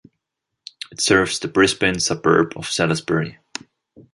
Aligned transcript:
It 0.91 0.99
serves 0.99 1.37
the 1.37 1.47
Brisbane 1.47 1.99
suburb 1.99 2.53
of 2.57 2.65
Salisbury. 2.65 3.37